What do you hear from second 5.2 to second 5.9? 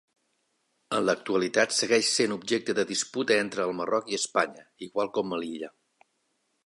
Melilla.